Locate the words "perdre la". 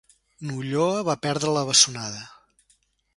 1.27-1.63